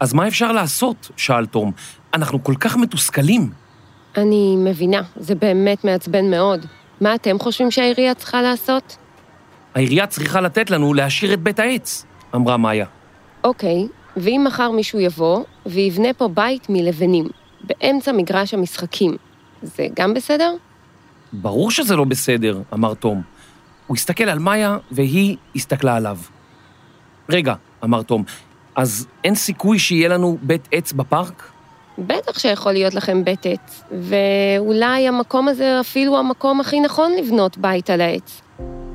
אז 0.00 0.12
מה 0.12 0.28
אפשר 0.28 0.52
לעשות? 0.52 1.10
שאל 1.16 1.46
תום. 1.46 1.72
אנחנו 2.14 2.44
כל 2.44 2.54
כך 2.60 2.76
מתוסכלים. 2.76 3.50
אני 4.16 4.56
מבינה, 4.58 5.02
זה 5.16 5.34
באמת 5.34 5.84
מעצבן 5.84 6.30
מאוד. 6.30 6.66
מה 7.00 7.14
אתם 7.14 7.38
חושבים 7.38 7.70
שהעירייה 7.70 8.14
צריכה 8.14 8.42
לעשות? 8.42 8.96
העירייה 9.74 10.06
צריכה 10.06 10.40
לתת 10.40 10.70
לנו 10.70 10.94
להשאיר 10.94 11.32
את 11.32 11.40
בית 11.40 11.58
העץ, 11.58 12.04
אמרה 12.34 12.56
מאיה. 12.56 12.86
אוקיי, 13.44 13.86
ואם 14.20 14.42
מחר 14.46 14.70
מישהו 14.70 15.00
יבוא 15.00 15.44
ויבנה 15.66 16.12
פה 16.12 16.28
בית 16.28 16.66
מלבנים, 16.68 17.28
באמצע 17.64 18.12
מגרש 18.12 18.54
המשחקים, 18.54 19.16
זה 19.62 19.86
גם 19.96 20.14
בסדר? 20.14 20.54
ברור 21.32 21.70
שזה 21.70 21.96
לא 21.96 22.04
בסדר, 22.04 22.62
אמר 22.74 22.94
תום. 22.94 23.22
הוא 23.86 23.96
הסתכל 23.96 24.24
על 24.24 24.38
מאיה 24.38 24.78
והיא 24.90 25.36
הסתכלה 25.56 25.96
עליו. 25.96 26.18
רגע, 27.28 27.54
אמר 27.84 28.02
תום, 28.02 28.24
אז 28.76 29.06
אין 29.24 29.34
סיכוי 29.34 29.78
שיהיה 29.78 30.08
לנו 30.08 30.38
בית 30.42 30.68
עץ 30.72 30.92
בפארק? 30.92 31.50
בטח 31.98 32.38
שיכול 32.38 32.72
להיות 32.72 32.94
לכם 32.94 33.24
בית 33.24 33.46
עץ, 33.46 33.82
ואולי 33.90 35.08
המקום 35.08 35.48
הזה 35.48 35.80
אפילו 35.80 36.18
המקום 36.18 36.60
הכי 36.60 36.80
נכון 36.80 37.12
לבנות 37.18 37.58
בית 37.58 37.90
על 37.90 38.00
העץ. 38.00 38.40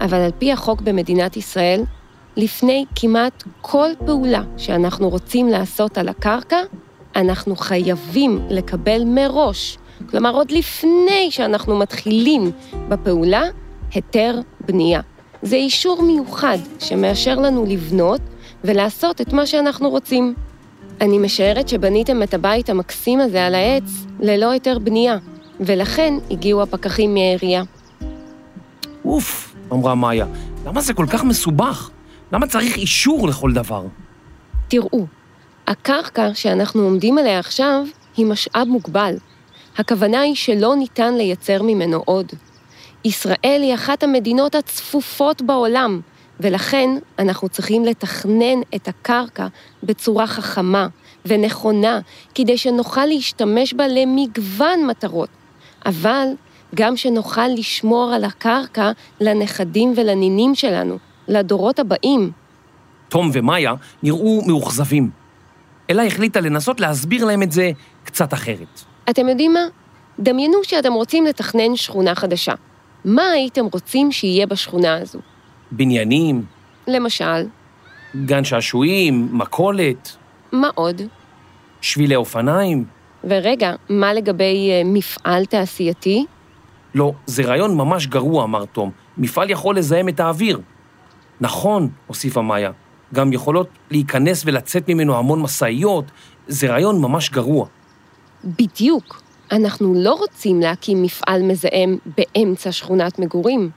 אבל 0.02 0.18
על 0.18 0.32
פי 0.40 0.52
החוק 0.52 0.82
במדינת 0.82 1.38
ישראל, 1.38 1.84
לפני 2.38 2.86
כמעט 2.96 3.44
כל 3.62 3.90
פעולה 4.06 4.42
שאנחנו 4.58 5.10
רוצים 5.10 5.48
לעשות 5.48 5.98
על 5.98 6.10
הקרקע, 6.10 6.58
אנחנו 7.16 7.56
חייבים 7.56 8.40
לקבל 8.50 9.04
מראש, 9.06 9.78
כלומר 10.10 10.36
עוד 10.36 10.52
לפני 10.52 11.28
שאנחנו 11.30 11.78
מתחילים 11.80 12.52
בפעולה, 12.90 13.44
היתר 13.94 14.40
בנייה. 14.66 15.02
זה 15.42 15.56
אישור 15.56 16.02
מיוחד 16.02 16.58
שמאשר 16.80 17.36
לנו 17.36 17.66
לבנות 17.66 18.22
ולעשות 18.64 19.22
את 19.22 19.34
מה 19.34 19.46
שאנחנו 19.46 19.90
רוצים. 19.90 20.34
אני 21.02 21.18
משערת 21.18 21.70
שבניתם 21.70 22.24
את 22.24 22.34
הבית 22.34 22.70
המקסים 22.70 23.20
הזה 23.20 23.46
על 23.46 23.56
העץ 23.56 24.06
ללא 24.20 24.52
היתר 24.52 24.80
בנייה, 24.80 25.18
ולכן 25.60 26.14
הגיעו 26.32 26.62
הפקחים 26.62 27.14
מהעירייה. 27.14 27.64
אוף, 29.06 29.56
אמרה 29.72 29.96
מאיה, 29.96 30.26
למה 30.66 30.82
זה 30.82 30.94
כל 30.94 31.06
כך 31.10 31.24
מסובך? 31.24 31.90
למה 32.32 32.48
צריך 32.48 32.78
אישור 32.78 33.28
לכל 33.28 33.52
דבר? 33.54 33.84
תראו, 34.68 35.06
הקרקע 35.68 36.30
שאנחנו 36.34 36.82
עומדים 36.82 37.18
עליה 37.18 37.40
עכשיו 37.40 37.84
היא 38.18 38.26
משאב 38.26 38.68
מוגבל. 38.68 39.16
הכוונה 39.78 40.22
היא 40.22 40.36
שלא 40.36 40.76
ניתן 40.76 41.14
לייצר 41.14 41.62
ממנו 41.62 42.02
עוד. 42.06 42.32
ישראל 43.06 43.60
היא 43.62 43.76
אחת 43.76 44.04
המדינות 44.04 44.56
הצפופות 44.56 45.42
בעולם, 45.42 46.02
ולכן 46.40 46.90
אנחנו 47.20 47.50
צריכים 47.50 47.86
לתכנן 47.86 48.62
את 48.76 48.88
הקרקע 48.88 49.48
בצורה 49.84 50.28
חכמה 50.28 50.88
ונכונה, 51.26 52.00
כדי 52.36 52.58
שנוכל 52.58 53.06
להשתמש 53.06 53.74
בה 53.74 53.88
למגוון 53.88 54.88
מטרות, 54.88 55.30
אבל 55.86 56.28
גם 56.76 56.98
שנוכל 56.98 57.48
לשמור 57.48 58.14
על 58.14 58.24
הקרקע 58.24 58.92
לנכדים 59.22 59.94
ולנינים 59.96 60.56
שלנו, 60.56 60.98
לדורות 61.28 61.80
הבאים. 61.80 62.32
תום 63.10 63.30
ומאיה 63.34 63.74
נראו 64.04 64.42
מאוכזבים. 64.48 65.10
אלה 65.90 66.06
החליטה 66.06 66.40
לנסות 66.40 66.80
להסביר 66.80 67.26
להם 67.26 67.44
את 67.44 67.52
זה 67.52 67.72
קצת 68.04 68.34
אחרת. 68.34 68.82
אתם 69.10 69.30
יודעים 69.30 69.54
מה? 69.54 69.66
דמיינו 70.20 70.58
שאתם 70.64 70.94
רוצים 70.94 71.26
לתכנן 71.26 71.76
שכונה 71.76 72.16
חדשה. 72.16 72.54
מה 73.06 73.30
הייתם 73.30 73.66
רוצים 73.72 74.12
שיהיה 74.12 74.48
בשכונה 74.48 74.96
הזו? 74.96 75.20
בניינים, 75.72 76.46
למשל, 76.88 77.48
גן 78.26 78.44
שעשועים, 78.44 79.30
מכולת, 79.32 80.18
מה 80.52 80.70
עוד? 80.76 81.02
שבילי 81.82 82.16
אופניים. 82.16 82.86
ורגע, 83.24 83.74
מה 83.90 84.14
לגבי 84.14 84.70
אה, 84.72 84.82
מפעל 84.86 85.46
תעשייתי? 85.46 86.26
לא, 86.96 87.12
זה 87.26 87.44
רעיון 87.44 87.78
ממש 87.78 88.08
גרוע, 88.08 88.44
אמר 88.44 88.66
תום. 88.66 88.92
מפעל 89.18 89.50
יכול 89.50 89.78
לזהם 89.78 90.10
את 90.10 90.20
האוויר. 90.20 90.60
נכון, 91.42 91.90
הוסיפה 92.08 92.42
מאיה, 92.42 92.72
גם 93.14 93.34
יכולות 93.34 93.68
להיכנס 93.92 94.44
ולצאת 94.46 94.90
ממנו 94.90 95.18
המון 95.18 95.42
משאיות, 95.42 96.06
זה 96.48 96.68
רעיון 96.68 97.02
ממש 97.02 97.30
גרוע. 97.30 97.66
בדיוק. 98.44 99.22
אנחנו 99.52 99.94
לא 99.98 100.14
רוצים 100.14 100.62
להקים 100.62 101.04
מפעל 101.04 101.44
מזהם 101.44 101.98
באמצע 102.18 102.72
שכונת 102.72 103.20
מגורים. 103.20 103.70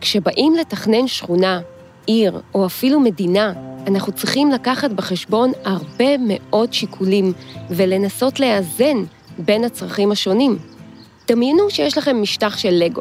כשבאים 0.00 0.54
לתכנן 0.60 1.06
שכונה, 1.08 1.60
עיר 2.06 2.40
או 2.54 2.66
אפילו 2.66 3.00
מדינה, 3.00 3.52
אנחנו 3.86 4.12
צריכים 4.12 4.50
לקחת 4.50 4.90
בחשבון 4.90 5.52
הרבה 5.64 6.18
מאוד 6.18 6.72
שיקולים 6.72 7.32
ולנסות 7.70 8.40
לאזן 8.40 9.04
בין 9.38 9.64
הצרכים 9.64 10.12
השונים. 10.12 10.58
דמיינו 11.28 11.70
שיש 11.70 11.98
לכם 11.98 12.22
משטח 12.22 12.58
של 12.58 12.70
לגו, 12.70 13.00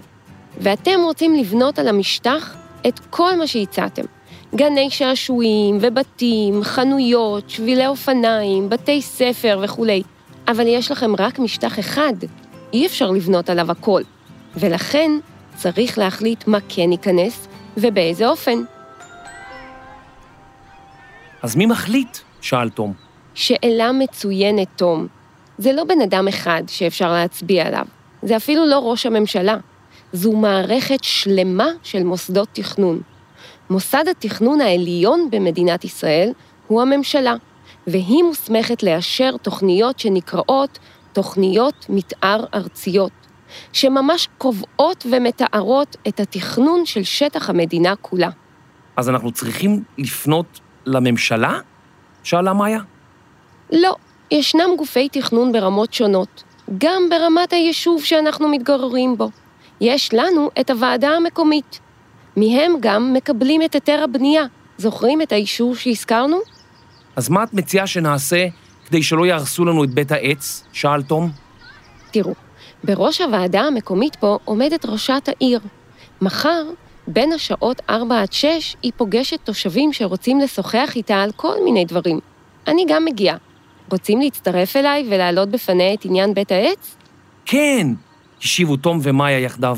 ואתם 0.62 1.00
רוצים 1.04 1.36
לבנות 1.36 1.80
על 1.80 1.88
המשטח 1.88 2.56
את 2.88 3.00
כל 3.10 3.38
מה 3.38 3.48
שהצעתם. 3.48 4.04
גני 4.56 4.90
שעשועים 4.90 5.78
ובתים, 5.82 6.64
חנויות, 6.64 7.50
שבילי 7.50 7.88
אופניים, 7.88 8.70
בתי 8.70 9.02
ספר 9.02 9.60
וכולי. 9.64 10.04
אבל 10.48 10.68
יש 10.68 10.92
לכם 10.92 11.12
רק 11.20 11.40
משטח 11.40 11.80
אחד, 11.80 12.14
אי 12.74 12.86
אפשר 12.86 13.12
לבנות 13.12 13.50
עליו 13.50 13.72
הכל. 13.72 14.02
ולכן 14.56 15.12
צריך 15.56 15.98
להחליט 15.98 16.48
מה 16.48 16.58
כן 16.70 16.92
ייכנס 16.92 17.48
ובאיזה 17.78 18.28
אופן. 18.28 18.60
אז 21.42 21.56
מי 21.56 21.66
מחליט? 21.66 22.18
שאל 22.42 22.70
תום. 22.70 22.94
שאלה 23.34 23.92
מצוינת, 23.92 24.68
תום. 24.76 25.08
זה 25.58 25.74
לא 25.74 25.84
בן 25.84 26.02
אדם 26.02 26.28
אחד 26.28 26.64
שאפשר 26.68 27.12
להצביע 27.12 27.68
עליו, 27.68 27.86
זה 28.22 28.36
אפילו 28.38 28.66
לא 28.66 28.80
ראש 28.80 29.06
הממשלה. 29.06 29.58
זו 30.14 30.32
מערכת 30.32 31.04
שלמה 31.04 31.68
של 31.84 32.04
מוסדות 32.04 32.50
תכנון. 32.54 33.02
מוסד 33.70 34.04
התכנון 34.12 34.62
העליון 34.62 35.28
במדינת 35.32 35.84
ישראל 35.86 36.32
הוא 36.68 36.82
הממשלה, 36.82 37.36
והיא 37.88 38.24
מוסמכת 38.24 38.84
לאשר 38.84 39.38
תוכניות 39.42 40.00
שנקראות 40.00 40.80
תוכניות 41.14 41.86
מתאר 41.90 42.46
ארציות, 42.54 43.12
שממש 43.74 44.28
קובעות 44.38 45.06
ומתארות 45.12 45.98
את 46.08 46.20
התכנון 46.20 46.86
של 46.86 47.04
שטח 47.04 47.50
המדינה 47.50 47.96
כולה. 47.96 48.30
אז 48.98 49.10
אנחנו 49.10 49.32
צריכים 49.32 49.84
לפנות 49.98 50.60
לממשלה? 50.86 51.60
שאלה 52.24 52.54
מאיה. 52.54 52.80
לא, 53.74 53.96
ישנם 54.32 54.70
גופי 54.78 55.10
תכנון 55.10 55.52
ברמות 55.52 55.94
שונות, 55.94 56.44
גם 56.78 57.04
ברמת 57.10 57.54
היישוב 57.54 58.04
שאנחנו 58.04 58.50
מתגוררים 58.50 59.18
בו. 59.18 59.30
יש 59.82 60.14
לנו 60.14 60.50
את 60.60 60.70
הוועדה 60.70 61.10
המקומית. 61.10 61.80
מהם 62.38 62.74
גם 62.80 63.14
מקבלים 63.14 63.62
את 63.62 63.74
היתר 63.74 64.02
הבנייה. 64.04 64.44
זוכרים 64.78 65.22
את 65.22 65.32
האישור 65.32 65.76
שהזכרנו? 65.76 66.38
אז 67.16 67.30
מה 67.30 67.44
את 67.44 67.54
מציעה 67.54 67.88
שנעשה 67.88 68.48
כדי 68.88 69.04
שלא 69.04 69.26
יהרסו 69.26 69.66
לנו 69.66 69.84
את 69.84 69.90
בית 69.90 70.12
העץ? 70.12 70.64
שאל 70.74 71.04
תום. 71.04 71.32
תראו, 72.12 72.34
בראש 72.84 73.22
הוועדה 73.22 73.62
המקומית 73.62 74.16
פה 74.16 74.38
עומדת 74.46 74.86
ראשת 74.86 75.28
העיר. 75.30 75.60
מחר, 76.22 76.64
בין 77.08 77.32
השעות 77.32 77.82
4 77.90 78.22
עד 78.22 78.34
6, 78.34 78.76
היא 78.84 78.92
פוגשת 78.98 79.40
תושבים 79.44 79.94
שרוצים 79.94 80.40
לשוחח 80.40 80.92
איתה 80.96 81.22
על 81.22 81.32
כל 81.36 81.56
מיני 81.64 81.86
דברים. 81.86 82.20
אני 82.68 82.86
גם 82.88 83.06
מגיעה. 83.06 83.38
רוצים 83.92 84.22
להצטרף 84.22 84.76
אליי 84.76 85.06
ולהעלות 85.10 85.50
בפניה 85.50 85.94
את 85.94 86.06
עניין 86.06 86.34
בית 86.34 86.52
העץ? 86.52 86.96
כן! 87.46 87.88
השיבו 88.42 88.78
תום 88.78 89.00
ומאיה 89.04 89.40
יחדיו. 89.40 89.78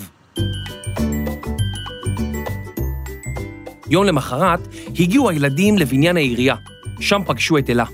יום 3.89 4.05
למחרת 4.05 4.67
הגיעו 4.99 5.29
הילדים 5.29 5.77
לבניין 5.77 6.17
העירייה, 6.17 6.55
שם 6.99 7.21
פגשו 7.25 7.57
את 7.57 7.69
אלה. 7.69 7.85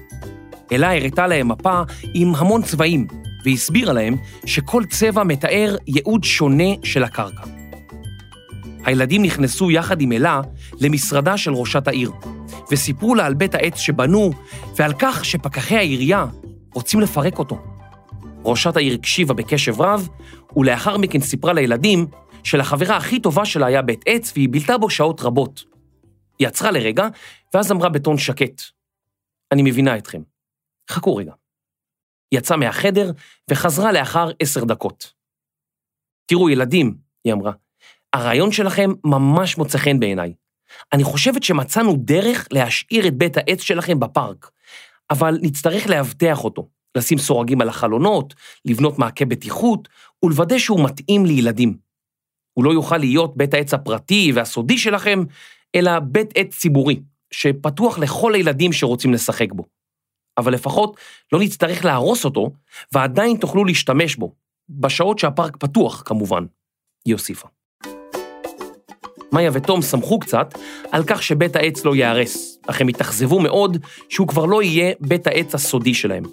אלה 0.72 0.98
הראתה 0.98 1.28
להם 1.28 1.48
מפה 1.48 1.82
עם 2.14 2.36
המון 2.36 2.62
צבעים, 2.62 3.08
והסבירה 3.46 3.94
להם 3.94 4.16
שכל 4.46 4.84
צבע 4.86 5.24
מתאר 5.24 5.76
ייעוד 5.88 6.24
שונה 6.24 6.74
של 6.84 7.04
הקרקע. 7.04 7.44
הילדים 8.86 9.22
נכנסו 9.22 9.72
יחד 9.72 10.02
עם 10.02 10.12
אלה 10.12 10.42
למשרדה 10.80 11.38
של 11.38 11.54
ראשת 11.54 11.88
העיר, 11.88 12.12
וסיפרו 12.72 13.16
לה 13.16 13.26
על 13.26 13.34
בית 13.34 13.56
העץ 13.56 13.78
שבנו 13.78 14.32
ועל 14.76 14.94
כך 15.00 15.26
שפקחי 15.26 15.78
העירייה 15.78 16.26
רוצים 16.74 17.00
לפרק 17.00 17.40
אותו. 17.40 17.77
ראשת 18.48 18.78
העיר 18.78 18.94
הקשיבה 18.94 19.34
בקשב 19.34 19.82
רב, 19.82 20.10
ולאחר 20.56 20.98
מכן 20.98 21.20
סיפרה 21.20 21.54
לילדים 21.54 22.08
שלחברה 22.44 22.98
הכי 22.98 23.20
טובה 23.20 23.46
שלה 23.46 23.66
היה 23.66 23.82
בית 23.82 24.02
עץ 24.06 24.32
והיא 24.36 24.50
בילתה 24.50 24.78
בו 24.78 24.90
שעות 24.90 25.22
רבות. 25.22 25.64
היא 26.40 26.48
עצרה 26.48 26.72
לרגע, 26.72 27.08
ואז 27.54 27.72
אמרה 27.72 27.90
בטון 27.90 28.18
שקט, 28.18 28.62
אני 29.52 29.62
מבינה 29.62 29.98
אתכם. 29.98 30.22
חכו 30.90 31.16
רגע. 31.16 31.34
היא 32.32 32.40
יצאה 32.40 32.58
מהחדר 32.58 33.12
וחזרה 33.52 33.92
לאחר 33.92 34.30
עשר 34.40 34.64
דקות. 34.64 35.14
תראו, 36.26 36.50
ילדים, 36.50 36.96
היא 37.24 37.34
אמרה, 37.34 37.52
הרעיון 38.14 38.52
שלכם 38.52 38.92
ממש 39.04 39.58
מוצא 39.58 39.78
חן 39.78 40.00
בעיניי. 40.00 40.34
אני 40.94 41.04
חושבת 41.04 41.44
שמצאנו 41.44 41.96
דרך 41.98 42.48
להשאיר 42.52 43.08
את 43.08 43.14
בית 43.14 43.38
העץ 43.38 43.62
שלכם 43.62 44.00
בפארק, 44.00 44.52
אבל 45.10 45.38
נצטרך 45.42 45.88
לאבטח 45.88 46.44
אותו, 46.44 46.68
לשים 46.98 47.18
סורגים 47.18 47.62
על 47.62 47.70
החלונות, 47.70 48.34
לבנות 48.66 49.00
מעקה 49.00 49.26
בטיחות 49.26 49.88
ולוודא 50.24 50.58
שהוא 50.58 50.86
מתאים 50.86 51.26
לילדים. 51.26 51.78
הוא 52.54 52.66
לא 52.66 52.72
יוכל 52.72 52.98
להיות 52.98 53.38
בית 53.38 53.54
העץ 53.54 53.74
הפרטי 53.74 54.32
והסודי 54.36 54.78
שלכם, 54.78 55.24
אלא 55.76 56.00
בית 56.00 56.30
עץ 56.36 56.58
ציבורי, 56.58 57.00
שפתוח 57.32 58.00
לכל 58.00 58.36
הילדים 58.36 58.74
שרוצים 58.74 59.14
לשחק 59.14 59.52
בו. 59.52 59.64
אבל 60.38 60.54
לפחות 60.54 60.98
לא 61.34 61.40
נצטרך 61.40 61.86
להרוס 61.86 62.26
אותו, 62.26 62.52
ועדיין 62.92 63.38
תוכלו 63.38 63.66
להשתמש 63.66 64.16
בו, 64.16 64.34
בשעות 64.70 65.20
שהפארק 65.20 65.58
פתוח, 65.58 66.04
כמובן, 66.06 66.46
היא 67.06 67.14
הוסיפה. 67.14 67.48
מאיה 69.32 69.50
ותום 69.54 69.82
שמחו 69.82 70.20
קצת 70.20 70.54
על 70.92 71.04
כך 71.08 71.24
שבית 71.24 71.56
העץ 71.56 71.86
לא 71.86 71.96
ייהרס, 71.96 72.58
אך 72.68 72.82
הם 72.82 72.88
התאכזבו 72.88 73.40
מאוד 73.40 73.78
שהוא 74.10 74.28
כבר 74.28 74.46
לא 74.46 74.64
יהיה 74.64 74.94
בית 75.00 75.28
העץ 75.28 75.56
הסודי 75.56 75.94
שלהם. 75.94 76.24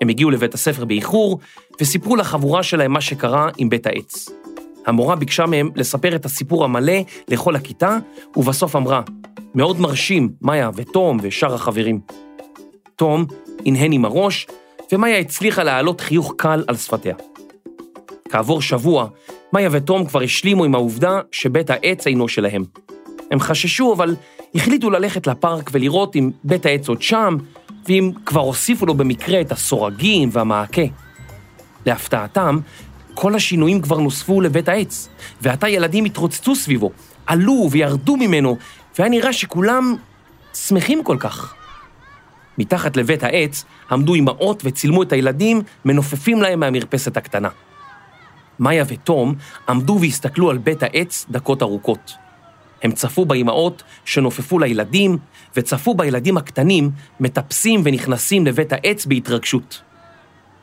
הם 0.00 0.08
הגיעו 0.08 0.30
לבית 0.30 0.54
הספר 0.54 0.84
באיחור 0.84 1.38
וסיפרו 1.80 2.16
לחבורה 2.16 2.62
שלהם 2.62 2.92
מה 2.92 3.00
שקרה 3.00 3.48
עם 3.58 3.68
בית 3.68 3.86
העץ. 3.86 4.28
המורה 4.86 5.16
ביקשה 5.16 5.46
מהם 5.46 5.70
לספר 5.76 6.16
את 6.16 6.24
הסיפור 6.24 6.64
המלא 6.64 6.98
לכל 7.28 7.56
הכיתה, 7.56 7.98
ובסוף 8.36 8.76
אמרה, 8.76 9.02
מאוד 9.54 9.80
מרשים, 9.80 10.28
מאיה 10.42 10.70
ותום 10.74 11.18
ושאר 11.22 11.54
החברים. 11.54 12.00
תום 12.96 13.26
הנהן 13.66 13.92
עם 13.92 14.04
הראש, 14.04 14.46
ומאיה 14.92 15.18
הצליחה 15.18 15.64
להעלות 15.64 16.00
חיוך 16.00 16.34
קל 16.36 16.64
על 16.66 16.76
שפתיה. 16.76 17.14
כעבור 18.28 18.62
שבוע, 18.62 19.06
מאיה 19.52 19.68
ותום 19.72 20.06
כבר 20.06 20.22
השלימו 20.22 20.64
עם 20.64 20.74
העובדה 20.74 21.20
שבית 21.32 21.70
העץ 21.70 22.06
אינו 22.06 22.28
שלהם. 22.28 22.64
הם 23.30 23.40
חששו, 23.40 23.92
אבל 23.92 24.16
החליטו 24.54 24.90
ללכת 24.90 25.26
לפארק 25.26 25.70
ולראות 25.72 26.16
אם 26.16 26.30
בית 26.44 26.66
העץ 26.66 26.88
עוד 26.88 27.02
שם, 27.02 27.36
ואם 27.90 28.10
כבר 28.26 28.40
הוסיפו 28.40 28.86
לו 28.86 28.94
במקרה 28.94 29.40
את 29.40 29.52
הסורגים 29.52 30.28
והמעקה. 30.32 30.82
להפתעתם, 31.86 32.58
כל 33.14 33.34
השינויים 33.34 33.80
כבר 33.80 33.98
נוספו 33.98 34.40
לבית 34.40 34.68
העץ, 34.68 35.08
ועתה 35.40 35.68
ילדים 35.68 36.04
התרוצצו 36.04 36.54
סביבו, 36.54 36.90
עלו 37.26 37.68
וירדו 37.70 38.16
ממנו, 38.16 38.56
והיה 38.98 39.10
נראה 39.10 39.32
שכולם 39.32 39.96
שמחים 40.54 41.04
כל 41.04 41.16
כך. 41.20 41.54
מתחת 42.58 42.96
לבית 42.96 43.22
העץ 43.22 43.64
עמדו 43.90 44.14
אמהות 44.14 44.62
וצילמו 44.64 45.02
את 45.02 45.12
הילדים 45.12 45.62
מנופפים 45.84 46.42
להם 46.42 46.60
מהמרפסת 46.60 47.16
הקטנה. 47.16 47.48
מאיה 48.58 48.84
ותום 48.88 49.34
עמדו 49.68 49.98
והסתכלו 50.00 50.50
על 50.50 50.58
בית 50.58 50.82
העץ 50.82 51.26
דקות 51.30 51.62
ארוכות. 51.62 52.12
הם 52.82 52.92
צפו 52.92 53.24
באמהות 53.24 53.82
שנופפו 54.04 54.58
לילדים, 54.58 55.18
וצפו 55.56 55.94
בילדים 55.94 56.36
הקטנים 56.36 56.90
מטפסים 57.20 57.80
ונכנסים 57.84 58.46
לבית 58.46 58.72
העץ 58.72 59.06
בהתרגשות. 59.06 59.82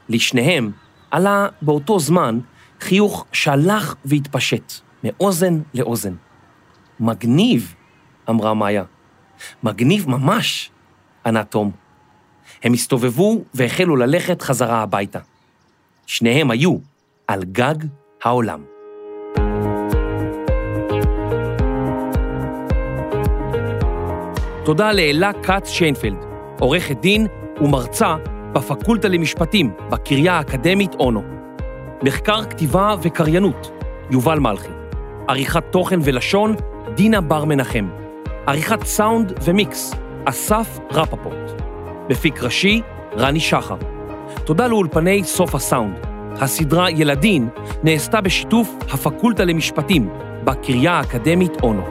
לשניהם 0.09 0.71
עלה 1.11 1.47
באותו 1.61 1.99
זמן 1.99 2.39
חיוך 2.79 3.25
שהלך 3.31 3.95
והתפשט, 4.05 4.73
מאוזן 5.03 5.61
לאוזן. 5.73 6.13
מגניב, 6.99 7.75
אמרה 8.29 8.53
מאיה. 8.53 8.83
מגניב 9.63 10.09
ממש, 10.09 10.71
ענה 11.25 11.43
תום. 11.43 11.71
הם 12.63 12.73
הסתובבו 12.73 13.43
והחלו 13.53 13.95
ללכת 13.95 14.41
חזרה 14.41 14.81
הביתה. 14.81 15.19
שניהם 16.05 16.51
היו 16.51 16.77
על 17.27 17.43
גג 17.43 17.75
העולם. 18.23 18.76
תודה 24.67 24.91
לאלה 24.91 25.31
כץ 25.43 25.69
שיינפלד, 25.69 26.25
עורכת 26.59 26.99
דין 27.01 27.27
ומרצה 27.61 28.15
בפקולטה 28.53 29.07
למשפטים 29.07 29.71
בקריה 29.89 30.33
האקדמית 30.33 30.95
אונו. 30.99 31.21
מחקר 32.03 32.43
כתיבה 32.43 32.95
וקריינות, 33.01 33.71
יובל 34.11 34.39
מלכי. 34.39 34.71
עריכת 35.27 35.63
תוכן 35.71 35.99
ולשון, 36.03 36.55
דינה 36.95 37.21
בר 37.21 37.45
מנחם. 37.45 37.89
עריכת 38.47 38.83
סאונד 38.83 39.33
ומיקס, 39.43 39.93
אסף 40.25 40.79
רפפורט. 40.91 41.61
מפיק 42.09 42.43
ראשי, 42.43 42.81
רני 43.17 43.39
שחר. 43.39 43.77
תודה 44.43 44.67
לאולפני 44.67 45.23
סוף 45.23 45.55
הסאונד. 45.55 45.95
הסדרה 46.41 46.91
ילדין 46.91 47.49
נעשתה 47.83 48.21
בשיתוף 48.21 48.75
הפקולטה 48.93 49.45
למשפטים 49.45 50.09
בקריה 50.43 50.91
האקדמית 50.91 51.61
אונו. 51.63 51.83